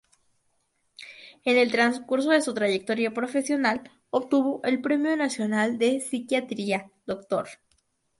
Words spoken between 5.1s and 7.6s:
Nacional de Psiquiatría “Dr.